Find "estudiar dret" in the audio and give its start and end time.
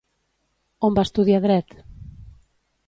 1.09-1.79